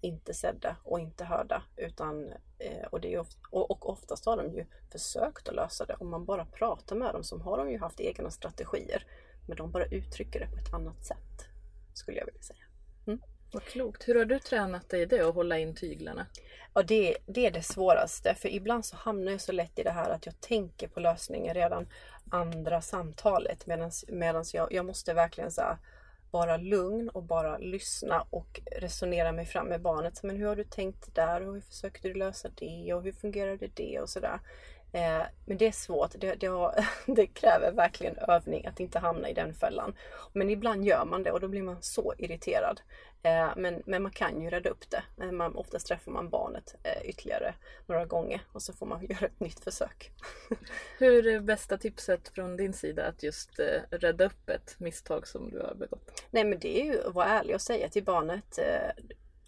inte 0.00 0.34
sedda 0.34 0.76
och 0.84 1.00
inte 1.00 1.24
hörda. 1.24 1.62
Utan, 1.76 2.32
eh, 2.58 2.86
och, 2.90 3.00
det 3.00 3.14
är 3.14 3.18
ofta, 3.18 3.38
och, 3.50 3.70
och 3.70 3.88
oftast 3.88 4.26
har 4.26 4.36
de 4.36 4.54
ju 4.54 4.66
försökt 4.92 5.48
att 5.48 5.54
lösa 5.54 5.86
det. 5.86 5.94
Om 5.94 6.10
man 6.10 6.24
bara 6.24 6.44
pratar 6.44 6.96
med 6.96 7.14
dem 7.14 7.24
så 7.24 7.38
har 7.38 7.58
de 7.58 7.70
ju 7.70 7.78
haft 7.78 8.00
egna 8.00 8.30
strategier. 8.30 9.06
Men 9.46 9.56
de 9.56 9.70
bara 9.70 9.86
uttrycker 9.86 10.40
det 10.40 10.46
på 10.46 10.56
ett 10.56 10.74
annat 10.74 11.04
sätt. 11.04 11.46
Skulle 11.94 12.18
jag 12.18 12.26
vilja 12.26 12.42
säga. 12.42 12.65
Vad 13.52 13.64
klokt. 13.64 14.08
Hur 14.08 14.14
har 14.14 14.24
du 14.24 14.38
tränat 14.38 14.88
dig 14.88 15.02
i 15.02 15.06
det 15.06 15.28
att 15.28 15.34
hålla 15.34 15.58
in 15.58 15.74
tyglarna? 15.74 16.26
Ja, 16.74 16.82
det, 16.82 17.16
det 17.26 17.46
är 17.46 17.50
det 17.50 17.62
svåraste. 17.62 18.34
För 18.34 18.48
ibland 18.48 18.86
så 18.86 18.96
hamnar 18.96 19.32
jag 19.32 19.40
så 19.40 19.52
lätt 19.52 19.78
i 19.78 19.82
det 19.82 19.90
här 19.90 20.10
att 20.10 20.26
jag 20.26 20.40
tänker 20.40 20.88
på 20.88 21.00
lösningen 21.00 21.54
redan 21.54 21.86
andra 22.30 22.82
samtalet. 22.82 23.66
Medan 24.08 24.44
jag, 24.52 24.72
jag 24.72 24.86
måste 24.86 25.14
verkligen 25.14 25.50
så 25.50 25.60
här, 25.60 25.78
vara 26.30 26.56
lugn 26.56 27.08
och 27.08 27.22
bara 27.22 27.58
lyssna 27.58 28.26
och 28.30 28.60
resonera 28.80 29.32
mig 29.32 29.46
fram 29.46 29.66
med 29.66 29.80
barnet. 29.80 30.22
Men 30.22 30.36
hur 30.36 30.46
har 30.46 30.56
du 30.56 30.64
tänkt 30.64 31.14
där? 31.14 31.48
Och 31.48 31.54
hur 31.54 31.60
försökte 31.60 32.08
du 32.08 32.14
lösa 32.14 32.48
det? 32.54 32.94
Och 32.94 33.02
hur 33.02 33.12
fungerade 33.12 33.66
det? 33.74 34.00
Och 34.00 34.08
sådär. 34.08 34.40
Eh, 34.92 35.22
men 35.44 35.56
det 35.58 35.66
är 35.66 35.72
svårt. 35.72 36.10
Det, 36.18 36.34
det, 36.34 36.46
har, 36.46 36.74
det, 37.06 37.26
kräver 37.26 37.72
verkligen 37.72 38.18
övning 38.18 38.66
att 38.66 38.80
inte 38.80 38.98
hamna 38.98 39.28
i 39.28 39.34
den 39.34 39.54
fällan. 39.54 39.94
Men 40.32 40.50
ibland 40.50 40.84
gör 40.84 41.04
man 41.04 41.22
det 41.22 41.32
och 41.32 41.40
då 41.40 41.48
blir 41.48 41.62
man 41.62 41.82
så 41.82 42.14
irriterad. 42.18 42.80
Eh, 43.22 43.48
men, 43.56 43.82
men 43.86 44.02
man 44.02 44.12
kan 44.12 44.40
ju 44.40 44.50
rädda 44.50 44.70
upp 44.70 44.90
det. 44.90 45.24
Eh, 45.24 45.32
man, 45.32 45.56
oftast 45.56 45.86
träffar 45.86 46.12
man 46.12 46.28
barnet 46.28 46.74
eh, 46.82 47.08
ytterligare 47.08 47.54
några 47.86 48.04
gånger 48.04 48.40
och 48.52 48.62
så 48.62 48.72
får 48.72 48.86
man 48.86 49.06
göra 49.08 49.26
ett 49.26 49.40
nytt 49.40 49.64
försök. 49.64 50.12
Hur 50.98 51.26
är 51.26 51.40
bästa 51.40 51.78
tipset 51.78 52.28
från 52.28 52.56
din 52.56 52.72
sida 52.72 53.06
att 53.06 53.22
just 53.22 53.58
eh, 53.58 53.98
rädda 53.98 54.24
upp 54.24 54.48
ett 54.48 54.74
misstag 54.78 55.26
som 55.26 55.50
du 55.50 55.60
har 55.60 55.74
begått? 55.74 56.22
Nej 56.30 56.44
men 56.44 56.58
det 56.58 56.80
är 56.80 56.84
ju 56.84 57.06
att 57.06 57.14
vara 57.14 57.26
ärlig 57.26 57.54
och 57.54 57.62
säga 57.62 57.88
till 57.88 58.04
barnet 58.04 58.58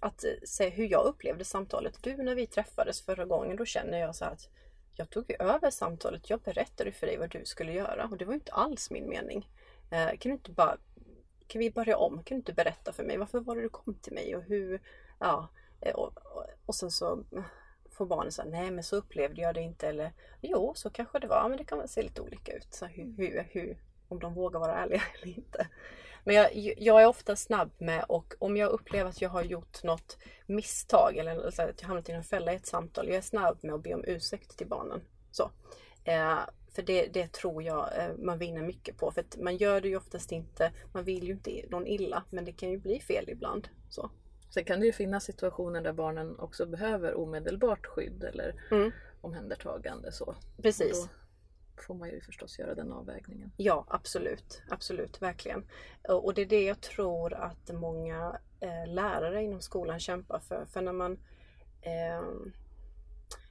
att 0.01 0.25
säga 0.45 0.71
hur 0.71 0.89
jag 0.89 1.05
upplevde 1.05 1.45
samtalet. 1.45 1.99
Du, 2.01 2.17
när 2.17 2.35
vi 2.35 2.47
träffades 2.47 3.03
förra 3.03 3.25
gången, 3.25 3.57
då 3.57 3.65
känner 3.65 3.99
jag 3.99 4.17
så 4.17 4.25
här 4.25 4.33
att 4.33 4.49
jag 4.99 5.11
tog 5.11 5.31
ju 5.31 5.37
över 5.39 5.71
samtalet. 5.71 6.31
Jag 6.31 6.41
berättade 6.41 6.93
för 6.93 7.07
dig 7.07 7.17
vad 7.17 7.31
du 7.31 7.45
skulle 7.45 7.73
göra 7.73 8.05
och 8.05 8.17
det 8.17 8.25
var 8.25 8.35
inte 8.35 8.53
alls 8.53 8.91
min 8.91 9.09
mening. 9.09 9.49
Eh, 9.91 10.09
kan 10.09 10.31
du 10.31 10.33
inte 10.33 10.51
bara 10.51 10.77
kan 11.47 11.59
vi 11.59 11.71
börja 11.71 11.97
om? 11.97 12.15
Kan 12.15 12.35
du 12.35 12.35
inte 12.35 12.53
berätta 12.53 12.93
för 12.93 13.05
mig 13.05 13.17
varför 13.17 13.41
var 13.41 13.57
det 13.57 13.63
du 13.63 13.69
kom 13.69 13.95
till 13.95 14.13
mig 14.13 14.37
och 14.37 14.43
hur? 14.43 14.81
Ja, 15.19 15.49
eh, 15.81 15.95
och, 15.95 16.17
och, 16.17 16.45
och 16.67 16.75
sen 16.75 16.91
så 16.91 17.25
får 17.91 18.07
barnen 18.07 18.33
säga 18.33 18.49
nej 18.51 18.71
men 18.71 18.85
så 18.85 18.97
upplevde 18.97 19.41
jag 19.41 19.55
det 19.55 19.61
inte 19.61 19.89
eller 19.89 20.13
jo 20.41 20.73
så 20.77 20.91
kanske 20.91 21.19
det 21.19 21.27
var, 21.27 21.49
men 21.49 21.59
det 21.59 21.65
kan 21.65 21.79
väl 21.79 21.89
se 21.89 22.03
lite 22.03 22.23
olika 22.23 22.53
ut. 22.53 22.75
Så 22.75 22.87
hur, 22.87 23.17
hur, 23.17 23.49
hur, 23.51 23.79
om 24.09 24.19
de 24.19 24.35
vågar 24.35 24.61
vara 24.61 24.75
ärliga 24.75 25.03
eller 25.23 25.37
inte. 25.37 25.69
Men 26.29 26.37
jag, 26.37 26.75
jag 26.79 27.03
är 27.03 27.07
ofta 27.07 27.37
snabb 27.37 27.71
med 27.79 28.05
och 28.09 28.35
om 28.39 28.57
jag 28.57 28.71
upplever 28.71 29.11
att 29.11 29.23
jag 29.23 29.31
har 29.31 29.43
gjort 29.43 29.83
något 29.83 30.19
misstag 30.47 31.17
eller 31.17 31.47
att 31.47 31.59
jag 31.81 31.89
hamnat 31.89 32.09
i 32.09 32.13
en 32.13 32.25
fälla 32.25 32.53
i 32.53 32.57
ett 32.57 32.67
samtal. 32.67 33.09
Jag 33.09 33.17
är 33.17 33.21
snabb 33.21 33.59
med 33.63 33.75
att 33.75 33.83
be 33.83 33.95
om 33.95 34.05
ursäkt 34.07 34.59
till 34.59 34.67
barnen. 34.67 35.01
Så. 35.31 35.51
Eh, 36.05 36.39
för 36.75 36.83
det, 36.83 37.07
det, 37.07 37.33
tror 37.33 37.63
jag 37.63 37.99
eh, 37.99 38.17
man 38.19 38.39
vinner 38.39 38.63
mycket 38.63 38.97
på. 38.97 39.11
För 39.11 39.25
man 39.43 39.57
gör 39.57 39.81
det 39.81 39.89
ju 39.89 39.97
oftast 39.97 40.33
inte, 40.33 40.73
man 40.93 41.05
vill 41.05 41.25
ju 41.25 41.33
inte 41.33 41.65
någon 41.71 41.87
illa 41.87 42.25
men 42.31 42.45
det 42.45 42.53
kan 42.53 42.71
ju 42.71 42.79
bli 42.79 43.01
fel 43.01 43.25
ibland. 43.29 43.69
Så. 43.91 44.11
Sen 44.51 44.65
kan 44.65 44.81
det 44.81 44.87
ju 44.87 44.93
finnas 44.93 45.25
situationer 45.25 45.81
där 45.81 45.93
barnen 45.93 46.39
också 46.39 46.67
behöver 46.67 47.19
omedelbart 47.19 47.87
skydd 47.87 48.25
eller 48.25 48.55
mm. 48.71 48.93
omhändertagande. 49.21 50.13
Så. 50.13 50.35
Precis 50.63 51.09
får 51.83 51.95
man 51.95 52.11
ju 52.11 52.21
förstås 52.21 52.59
göra 52.59 52.75
den 52.75 52.93
avvägningen. 52.93 53.53
Ja 53.57 53.85
absolut, 53.89 54.63
absolut, 54.69 55.23
verkligen. 55.23 55.65
Och 56.09 56.35
det 56.35 56.43
är 56.43 56.47
det 56.47 56.65
jag 56.65 56.81
tror 56.81 57.35
att 57.35 57.71
många 57.73 58.39
eh, 58.61 58.87
lärare 58.87 59.43
inom 59.43 59.61
skolan 59.61 60.01
kämpar 60.01 60.39
för. 60.39 60.67
För 60.67 60.83
när 60.83 60.93
man 60.93 61.13
eh, 61.83 62.23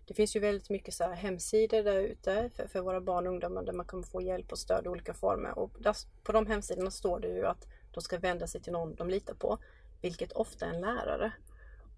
det 0.07 0.13
finns 0.13 0.35
ju 0.35 0.39
väldigt 0.39 0.69
mycket 0.69 0.93
så 0.93 1.03
här 1.03 1.13
hemsidor 1.13 1.83
där 1.83 1.99
ute 1.99 2.49
för, 2.55 2.67
för, 2.67 2.81
våra 2.81 3.01
barn 3.01 3.27
och 3.27 3.33
ungdomar 3.33 3.63
där 3.63 3.73
man 3.73 3.85
kan 3.85 4.03
få 4.03 4.21
hjälp 4.21 4.51
och 4.51 4.59
stöd 4.59 4.85
i 4.85 4.89
olika 4.89 5.13
former. 5.13 5.59
Och 5.59 5.71
där, 5.79 5.95
på 6.23 6.31
de 6.31 6.47
hemsidorna 6.47 6.91
står 6.91 7.19
det 7.19 7.27
ju 7.27 7.45
att 7.45 7.67
de 7.91 8.01
ska 8.01 8.19
vända 8.19 8.47
sig 8.47 8.61
till 8.61 8.73
någon 8.73 8.95
de 8.95 9.09
litar 9.09 9.33
på, 9.33 9.57
vilket 10.01 10.31
ofta 10.31 10.65
är 10.65 10.69
en 10.69 10.81
lärare. 10.81 11.31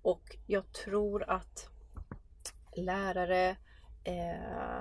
Och 0.01 0.37
jag 0.47 0.71
tror 0.71 1.23
att 1.23 1.69
lärare 2.75 3.57
eh, 4.03 4.79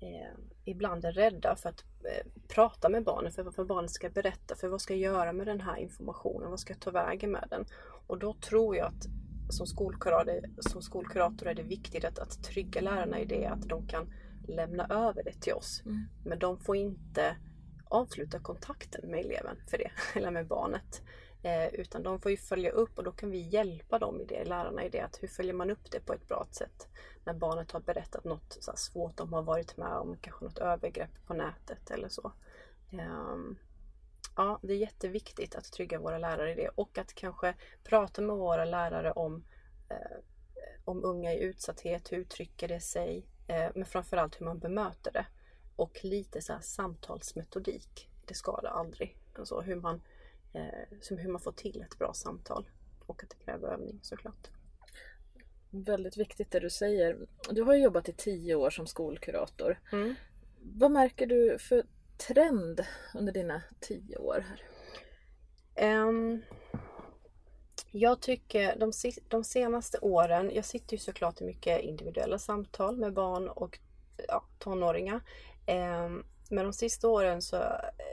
eh, 0.00 0.34
ibland 0.64 1.04
är 1.04 1.12
rädda 1.12 1.56
för 1.56 1.68
att 1.68 1.84
eh, 2.04 2.26
prata 2.48 2.88
med 2.88 3.04
barnen, 3.04 3.32
för 3.32 3.42
vad 3.42 3.66
barnet 3.66 3.90
ska 3.90 4.10
berätta, 4.10 4.56
för 4.56 4.68
vad 4.68 4.80
ska 4.80 4.94
jag 4.94 5.12
göra 5.12 5.32
med 5.32 5.46
den 5.46 5.60
här 5.60 5.76
informationen, 5.76 6.50
vad 6.50 6.60
ska 6.60 6.72
jag 6.72 6.80
ta 6.80 6.90
vägen 6.90 7.30
med 7.30 7.46
den? 7.50 7.64
Och 8.06 8.18
då 8.18 8.34
tror 8.34 8.76
jag 8.76 8.86
att 8.86 9.06
som 9.48 9.66
skolkurator, 9.66 10.40
som 10.58 10.82
skolkurator 10.82 11.48
är 11.48 11.54
det 11.54 11.62
viktigt 11.62 12.04
att, 12.04 12.18
att 12.18 12.44
trygga 12.44 12.80
lärarna 12.80 13.20
i 13.20 13.24
det, 13.24 13.46
att 13.46 13.68
de 13.68 13.86
kan 13.86 14.12
lämna 14.48 14.86
över 14.86 15.24
det 15.24 15.40
till 15.40 15.52
oss. 15.52 15.82
Mm. 15.86 16.04
Men 16.24 16.38
de 16.38 16.58
får 16.58 16.76
inte 16.76 17.36
avsluta 17.84 18.38
kontakten 18.38 19.10
med 19.10 19.20
eleven 19.20 19.56
för 19.70 19.78
det, 19.78 19.90
eller 20.14 20.30
med 20.30 20.46
barnet. 20.46 21.02
Eh, 21.42 21.74
utan 21.74 22.02
de 22.02 22.20
får 22.20 22.30
ju 22.30 22.36
följa 22.36 22.70
upp 22.70 22.98
och 22.98 23.04
då 23.04 23.12
kan 23.12 23.30
vi 23.30 23.38
hjälpa 23.38 23.98
dem 23.98 24.20
i 24.20 24.24
det, 24.24 24.44
lärarna 24.44 24.84
i 24.84 24.88
det. 24.88 25.00
Att 25.00 25.18
hur 25.22 25.28
följer 25.28 25.54
man 25.54 25.70
upp 25.70 25.90
det 25.90 26.00
på 26.00 26.12
ett 26.12 26.28
bra 26.28 26.46
sätt? 26.50 26.88
När 27.24 27.34
barnet 27.34 27.72
har 27.72 27.80
berättat 27.80 28.24
något 28.24 28.56
så 28.60 28.72
svårt 28.76 29.16
de 29.16 29.32
har 29.32 29.42
varit 29.42 29.76
med 29.76 29.96
om, 29.96 30.16
kanske 30.20 30.44
något 30.44 30.58
övergrepp 30.58 31.26
på 31.26 31.34
nätet 31.34 31.90
eller 31.90 32.08
så. 32.08 32.32
Ehm, 32.92 33.58
ja, 34.36 34.58
det 34.62 34.72
är 34.72 34.76
jätteviktigt 34.76 35.54
att 35.54 35.72
trygga 35.72 35.98
våra 35.98 36.18
lärare 36.18 36.52
i 36.52 36.54
det 36.54 36.68
och 36.68 36.98
att 36.98 37.14
kanske 37.14 37.54
prata 37.84 38.22
med 38.22 38.36
våra 38.36 38.64
lärare 38.64 39.12
om, 39.12 39.44
eh, 39.88 40.18
om 40.84 41.04
unga 41.04 41.32
i 41.32 41.40
utsatthet, 41.40 42.12
hur 42.12 42.18
uttrycker 42.18 42.68
det 42.68 42.80
sig? 42.80 43.26
Eh, 43.46 43.70
men 43.74 43.84
framförallt 43.84 44.40
hur 44.40 44.44
man 44.44 44.58
bemöter 44.58 45.12
det. 45.12 45.26
Och 45.76 46.04
lite 46.04 46.40
så 46.40 46.58
samtalsmetodik. 46.60 48.10
Det 48.26 48.34
skadar 48.34 48.70
aldrig. 48.70 49.18
Alltså 49.38 49.60
hur 49.60 49.76
man 49.76 50.02
eh, 50.52 50.98
som 51.00 51.18
hur 51.18 51.32
man 51.32 51.40
får 51.40 51.52
till 51.52 51.82
ett 51.82 51.98
bra 51.98 52.12
samtal. 52.14 52.68
Och 53.06 53.22
att 53.22 53.30
det 53.30 53.44
kräver 53.44 53.68
övning 53.68 54.00
såklart. 54.02 54.50
Väldigt 55.76 56.16
viktigt 56.16 56.50
det 56.50 56.60
du 56.60 56.70
säger. 56.70 57.18
Du 57.50 57.62
har 57.62 57.74
jobbat 57.74 58.08
i 58.08 58.12
tio 58.12 58.54
år 58.54 58.70
som 58.70 58.86
skolkurator. 58.86 59.80
Mm. 59.92 60.14
Vad 60.62 60.90
märker 60.90 61.26
du 61.26 61.58
för 61.58 61.82
trend 62.16 62.86
under 63.14 63.32
dina 63.32 63.62
tio 63.80 64.16
år 64.16 64.44
här? 64.48 64.62
Um, 66.06 66.42
jag 67.90 68.20
tycker 68.20 68.76
de, 68.76 68.92
de, 69.28 69.44
senaste 69.44 69.98
åren, 69.98 70.50
jag 70.54 70.64
sitter 70.64 70.92
ju 70.92 70.98
såklart 70.98 71.40
i 71.40 71.44
mycket 71.44 71.80
individuella 71.80 72.38
samtal 72.38 72.96
med 72.96 73.12
barn 73.12 73.48
och 73.48 73.78
ja, 74.28 74.44
tonåringar. 74.58 75.20
Um, 75.66 76.24
men 76.50 76.64
de 76.64 76.72
sista 76.72 77.08
åren 77.08 77.42
så 77.42 77.56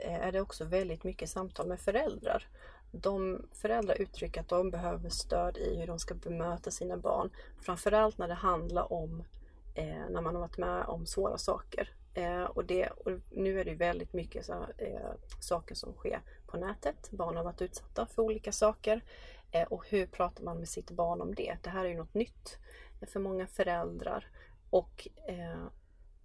är 0.04 0.32
det 0.32 0.40
också 0.40 0.64
väldigt 0.64 1.04
mycket 1.04 1.28
samtal 1.28 1.68
med 1.68 1.80
föräldrar. 1.80 2.46
De 2.92 3.46
föräldrar 3.52 4.02
uttrycker 4.02 4.40
att 4.40 4.48
de 4.48 4.70
behöver 4.70 5.08
stöd 5.08 5.56
i 5.56 5.76
hur 5.80 5.86
de 5.86 5.98
ska 5.98 6.14
bemöta 6.14 6.70
sina 6.70 6.96
barn. 6.96 7.30
Framförallt 7.60 8.18
när 8.18 8.28
det 8.28 8.34
handlar 8.34 8.92
om 8.92 9.24
eh, 9.74 10.08
när 10.10 10.20
man 10.20 10.34
har 10.34 10.40
varit 10.40 10.58
med 10.58 10.84
om 10.84 11.06
svåra 11.06 11.38
saker. 11.38 11.88
Eh, 12.14 12.42
och, 12.42 12.64
det, 12.64 12.88
och 12.88 13.12
nu 13.30 13.60
är 13.60 13.64
det 13.64 13.74
väldigt 13.74 14.12
mycket 14.12 14.46
så, 14.46 14.66
eh, 14.78 15.10
saker 15.40 15.74
som 15.74 15.92
sker 15.92 16.20
på 16.46 16.56
nätet. 16.56 17.10
Barn 17.10 17.36
har 17.36 17.44
varit 17.44 17.62
utsatta 17.62 18.06
för 18.06 18.22
olika 18.22 18.52
saker. 18.52 19.04
Eh, 19.50 19.68
och 19.68 19.88
hur 19.88 20.06
pratar 20.06 20.44
man 20.44 20.58
med 20.58 20.68
sitt 20.68 20.90
barn 20.90 21.20
om 21.20 21.34
det? 21.34 21.56
Det 21.62 21.70
här 21.70 21.84
är 21.84 21.88
ju 21.88 21.96
något 21.96 22.14
nytt 22.14 22.58
för 23.06 23.20
många 23.20 23.46
föräldrar. 23.46 24.26
Och 24.70 25.08
eh, 25.28 25.64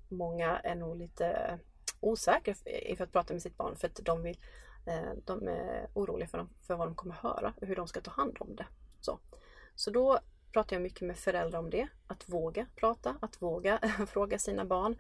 många 0.08 0.60
är 0.60 0.76
nog 0.76 0.96
lite 0.96 1.60
osäkra 2.00 2.54
inför 2.66 3.04
att 3.04 3.12
prata 3.12 3.34
med 3.34 3.42
sitt 3.42 3.58
barn 3.58 3.76
för 3.76 3.88
att 3.88 4.00
de, 4.04 4.22
vill, 4.24 4.38
Eh, 4.88 5.14
de 5.26 5.48
är 5.48 5.88
oroliga 5.94 6.28
för, 6.28 6.38
dem, 6.38 6.50
för 6.62 6.76
vad 6.76 6.88
de 6.88 6.96
kommer 6.96 7.16
höra 7.16 7.54
och 7.62 7.68
hur 7.68 7.76
de 7.76 7.88
ska 7.88 8.02
ta 8.02 8.12
hand 8.12 8.38
om 8.40 8.56
det. 8.56 8.66
Så, 9.02 9.20
så 9.76 9.92
då 9.92 10.20
pratar 10.52 10.76
jag 10.76 10.84
mycket 10.84 11.02
med 11.02 11.18
föräldrar 11.18 11.60
om 11.60 11.70
det. 11.70 11.88
Att 12.08 12.30
våga 12.30 12.66
prata, 12.76 13.16
att 13.22 13.42
våga 13.42 13.80
fråga 14.08 14.40
sina 14.40 14.66
barn. 14.66 14.98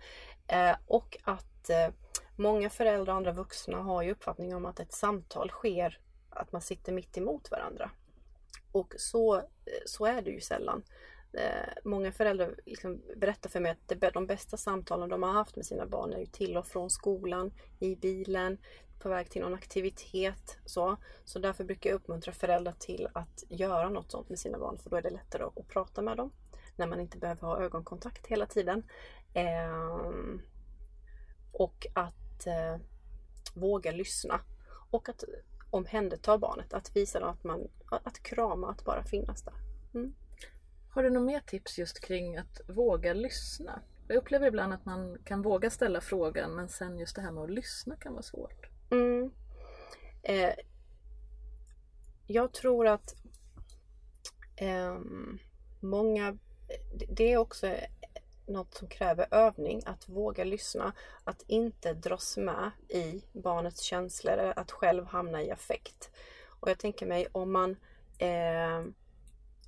Eh, 0.48 0.76
och 0.88 1.18
att 1.24 1.70
eh, 1.70 1.90
många 2.36 2.70
föräldrar 2.70 3.14
och 3.14 3.18
andra 3.18 3.32
vuxna 3.32 3.78
har 3.78 4.04
ju 4.04 4.12
uppfattning 4.12 4.56
om 4.56 4.66
att 4.66 4.80
ett 4.80 4.94
samtal 4.94 5.50
sker, 5.50 6.00
att 6.30 6.52
man 6.52 6.62
sitter 6.62 6.94
mitt 6.94 7.18
emot 7.18 7.52
varandra. 7.52 7.92
Och 8.72 8.94
så, 8.98 9.42
så 9.86 10.06
är 10.06 10.22
det 10.22 10.32
ju 10.32 10.42
sällan. 10.42 10.84
Eh, 11.34 11.74
många 11.84 12.12
föräldrar 12.12 12.56
liksom 12.66 13.02
berättar 13.16 13.50
för 13.50 13.60
mig 13.60 13.72
att 13.72 14.00
det, 14.00 14.10
de 14.10 14.28
bästa 14.28 14.58
samtalen 14.58 15.10
de 15.10 15.24
har 15.24 15.32
haft 15.32 15.56
med 15.56 15.66
sina 15.66 15.86
barn 15.86 16.14
är 16.14 16.20
ju 16.20 16.26
till 16.26 16.58
och 16.58 16.68
från 16.68 16.90
skolan, 16.90 17.52
i 17.80 17.96
bilen, 17.96 18.58
på 19.00 19.10
väg 19.10 19.30
till 19.30 19.42
någon 19.42 19.54
aktivitet. 19.54 20.58
Så, 20.66 20.98
så 21.26 21.40
därför 21.40 21.64
brukar 21.64 21.90
jag 21.90 21.96
uppmuntra 21.96 22.32
föräldrar 22.32 22.76
till 22.80 23.08
att 23.14 23.44
göra 23.50 23.90
något 23.90 24.12
sånt 24.12 24.30
med 24.30 24.40
sina 24.40 24.58
barn 24.58 24.78
för 24.78 24.90
då 24.90 24.96
är 24.96 25.02
det 25.02 25.10
lättare 25.10 25.44
att, 25.44 25.58
att 25.58 25.68
prata 25.68 26.02
med 26.02 26.18
dem. 26.18 26.32
När 26.76 26.88
man 26.88 27.00
inte 27.00 27.18
behöver 27.18 27.42
ha 27.42 27.62
ögonkontakt 27.62 28.28
hela 28.28 28.46
tiden. 28.46 28.84
Eh, 29.34 30.12
och 31.52 31.88
att 31.94 32.48
eh, 32.48 32.78
våga 33.54 33.92
lyssna. 33.92 34.42
Och 34.90 35.10
att 35.10 35.24
omhänderta 35.70 36.38
barnet, 36.38 36.74
att 36.74 36.96
visa 36.96 37.20
dem 37.20 37.30
att 37.30 37.44
man, 37.44 37.68
att 37.86 38.24
krama, 38.24 38.70
att 38.70 38.86
bara 38.86 39.04
finnas 39.04 39.44
där. 39.44 39.54
Mm. 39.94 40.16
Har 40.98 41.04
du 41.04 41.10
något 41.10 41.24
mer 41.24 41.40
tips 41.40 41.78
just 41.78 42.00
kring 42.00 42.38
att 42.38 42.62
våga 42.68 43.14
lyssna? 43.14 43.82
Jag 44.08 44.18
upplever 44.18 44.48
ibland 44.48 44.74
att 44.74 44.86
man 44.86 45.18
kan 45.26 45.42
våga 45.42 45.70
ställa 45.70 46.02
frågan 46.02 46.56
men 46.56 46.70
sen 46.70 47.00
just 47.00 47.16
det 47.16 47.22
här 47.22 47.32
med 47.32 47.44
att 47.44 47.50
lyssna 47.50 47.96
kan 47.96 48.14
vara 48.14 48.24
svårt. 48.24 48.66
Mm. 48.92 49.32
Eh, 50.24 50.54
jag 52.28 52.54
tror 52.54 52.88
att 52.88 53.16
eh, 54.56 54.98
många, 55.80 56.38
det 57.10 57.34
är 57.34 57.38
också 57.38 57.76
något 58.46 58.74
som 58.74 58.88
kräver 58.88 59.28
övning, 59.32 59.82
att 59.86 60.10
våga 60.10 60.44
lyssna. 60.44 60.94
Att 61.24 61.44
inte 61.48 61.94
dras 61.94 62.38
med 62.38 62.72
i 62.90 63.22
barnets 63.34 63.82
känslor, 63.82 64.54
att 64.56 64.72
själv 64.72 65.06
hamna 65.06 65.44
i 65.44 65.52
affekt. 65.52 66.12
Och 66.60 66.70
jag 66.70 66.80
tänker 66.80 67.06
mig 67.06 67.28
om 67.32 67.52
man 67.52 67.76
eh, 68.18 68.84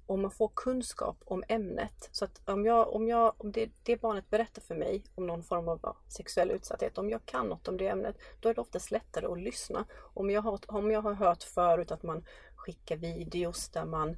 om 0.09 0.21
man 0.21 0.31
får 0.31 0.51
kunskap 0.55 1.17
om 1.25 1.43
ämnet. 1.47 2.09
Så 2.11 2.25
att 2.25 2.49
om, 2.49 2.65
jag, 2.65 2.93
om, 2.93 3.07
jag, 3.07 3.33
om 3.37 3.51
det, 3.51 3.69
det 3.83 4.01
barnet 4.01 4.29
berättar 4.29 4.61
för 4.61 4.75
mig 4.75 5.03
om 5.15 5.27
någon 5.27 5.43
form 5.43 5.67
av 5.67 5.95
sexuell 6.07 6.51
utsatthet, 6.51 6.97
om 6.97 7.09
jag 7.09 7.25
kan 7.25 7.47
något 7.47 7.67
om 7.67 7.77
det 7.77 7.87
ämnet, 7.87 8.17
då 8.39 8.49
är 8.49 8.53
det 8.53 8.61
oftast 8.61 8.91
lättare 8.91 9.25
att 9.25 9.39
lyssna. 9.39 9.85
Om 10.13 10.29
jag 10.29 10.41
har, 10.41 10.59
om 10.67 10.91
jag 10.91 11.01
har 11.01 11.13
hört 11.13 11.43
förut 11.43 11.91
att 11.91 12.03
man 12.03 12.25
skickar 12.55 12.97
videos 12.97 13.69
där 13.69 13.85
man 13.85 14.17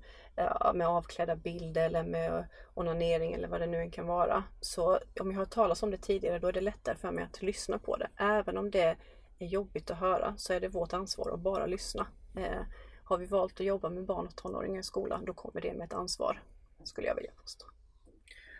med 0.73 0.87
avklädda 0.87 1.35
bilder 1.35 1.85
eller 1.85 2.03
med 2.03 2.47
onanering 2.73 3.33
eller 3.33 3.47
vad 3.47 3.61
det 3.61 3.67
nu 3.67 3.89
kan 3.89 4.07
vara. 4.07 4.43
Så 4.61 4.99
om 5.19 5.31
jag 5.31 5.37
har 5.37 5.45
talat 5.45 5.83
om 5.83 5.91
det 5.91 5.97
tidigare 5.97 6.39
då 6.39 6.47
är 6.47 6.53
det 6.53 6.61
lättare 6.61 6.95
för 6.95 7.11
mig 7.11 7.23
att 7.23 7.41
lyssna 7.41 7.79
på 7.79 7.97
det. 7.97 8.07
Även 8.17 8.57
om 8.57 8.71
det 8.71 8.81
är 8.81 8.97
jobbigt 9.39 9.91
att 9.91 9.97
höra 9.97 10.33
så 10.37 10.53
är 10.53 10.59
det 10.59 10.67
vårt 10.67 10.93
ansvar 10.93 11.31
att 11.33 11.39
bara 11.39 11.65
lyssna. 11.65 12.07
Eh, 12.37 12.61
Eh, 13.11 13.13
har 13.13 13.17
vi 13.17 13.25
valt 13.25 13.59
att 13.59 13.65
jobba 13.65 13.89
med 13.89 14.05
barn 14.05 14.27
och 14.27 14.35
tonåringar 14.35 14.79
i 14.79 14.83
skolan, 14.83 15.25
då 15.25 15.33
kommer 15.33 15.61
det 15.61 15.73
med 15.73 15.85
ett 15.85 15.93
ansvar, 15.93 16.43
skulle 16.83 17.07
jag 17.07 17.15
vilja 17.15 17.31
påstå. 17.41 17.65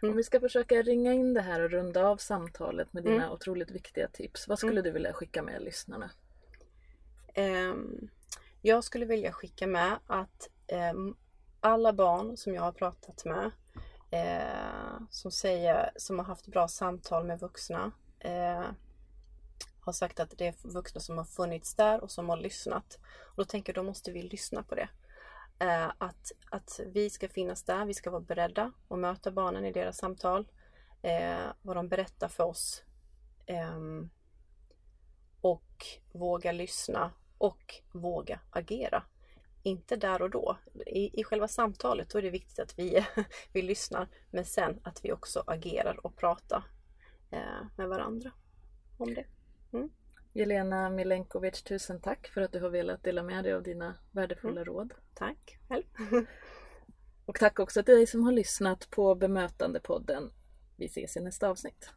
Mm. 0.01 0.11
Om 0.11 0.17
vi 0.17 0.23
ska 0.23 0.39
försöka 0.39 0.81
ringa 0.81 1.13
in 1.13 1.33
det 1.33 1.41
här 1.41 1.61
och 1.61 1.69
runda 1.69 2.07
av 2.07 2.17
samtalet 2.17 2.93
med 2.93 3.03
dina 3.03 3.15
mm. 3.15 3.31
otroligt 3.31 3.71
viktiga 3.71 4.07
tips. 4.07 4.47
Vad 4.47 4.57
skulle 4.59 4.71
mm. 4.71 4.83
du 4.83 4.91
vilja 4.91 5.13
skicka 5.13 5.41
med 5.41 5.61
lyssnarna? 5.61 6.11
Um, 7.35 8.09
jag 8.61 8.83
skulle 8.83 9.05
vilja 9.05 9.31
skicka 9.31 9.67
med 9.67 9.99
att 10.07 10.49
um, 10.93 11.15
alla 11.59 11.93
barn 11.93 12.37
som 12.37 12.53
jag 12.53 12.61
har 12.61 12.71
pratat 12.71 13.25
med 13.25 13.51
uh, 14.13 15.07
som, 15.09 15.31
säger, 15.31 15.91
som 15.95 16.19
har 16.19 16.25
haft 16.25 16.47
bra 16.47 16.67
samtal 16.67 17.25
med 17.25 17.39
vuxna 17.39 17.91
uh, 18.25 18.71
har 19.81 19.93
sagt 19.93 20.19
att 20.19 20.37
det 20.37 20.47
är 20.47 20.67
vuxna 20.67 21.01
som 21.01 21.17
har 21.17 21.25
funnits 21.25 21.75
där 21.75 22.03
och 22.03 22.11
som 22.11 22.29
har 22.29 22.37
lyssnat. 22.37 22.99
Och 23.25 23.37
då 23.37 23.45
tänker 23.45 23.73
jag, 23.73 23.83
då 23.83 23.87
måste 23.87 24.11
vi 24.11 24.21
lyssna 24.21 24.63
på 24.63 24.75
det. 24.75 24.89
Eh, 25.59 25.91
att, 25.97 26.31
att 26.49 26.79
vi 26.85 27.09
ska 27.09 27.29
finnas 27.29 27.63
där, 27.63 27.85
vi 27.85 27.93
ska 27.93 28.11
vara 28.11 28.21
beredda 28.21 28.71
och 28.87 28.99
möta 28.99 29.31
barnen 29.31 29.65
i 29.65 29.71
deras 29.71 29.97
samtal. 29.97 30.47
Eh, 31.01 31.45
vad 31.61 31.75
de 31.75 31.87
berättar 31.87 32.27
för 32.27 32.43
oss. 32.43 32.83
Eh, 33.45 33.79
och 35.41 35.85
våga 36.11 36.51
lyssna 36.51 37.11
och 37.37 37.75
våga 37.91 38.39
agera. 38.49 39.03
Inte 39.63 39.95
där 39.95 40.21
och 40.21 40.29
då. 40.29 40.57
I, 40.85 41.19
i 41.19 41.23
själva 41.23 41.47
samtalet 41.47 42.09
då 42.09 42.17
är 42.17 42.21
det 42.21 42.29
viktigt 42.29 42.59
att 42.59 42.79
vi, 42.79 43.05
vi 43.53 43.61
lyssnar 43.61 44.07
men 44.29 44.45
sen 44.45 44.79
att 44.83 45.05
vi 45.05 45.11
också 45.11 45.43
agerar 45.47 46.05
och 46.05 46.17
pratar 46.17 46.63
eh, 47.31 47.65
med 47.77 47.89
varandra 47.89 48.31
om 48.97 49.13
det. 49.13 49.25
Mm. 49.73 49.89
Jelena 50.33 50.89
Milenkovic, 50.89 51.63
tusen 51.63 52.01
tack 52.01 52.27
för 52.27 52.41
att 52.41 52.51
du 52.51 52.59
har 52.59 52.69
velat 52.69 53.03
dela 53.03 53.23
med 53.23 53.43
dig 53.43 53.53
av 53.53 53.63
dina 53.63 53.95
värdefulla 54.11 54.61
mm. 54.61 54.65
råd. 54.65 54.93
Tack 55.13 55.59
själv. 55.67 55.83
Och 57.25 57.39
tack 57.39 57.59
också 57.59 57.83
till 57.83 57.93
dig 57.93 58.07
som 58.07 58.23
har 58.23 58.31
lyssnat 58.31 58.89
på 58.89 59.15
Bemötandepodden. 59.15 60.31
Vi 60.77 60.85
ses 60.85 61.17
i 61.17 61.19
nästa 61.19 61.49
avsnitt. 61.49 61.89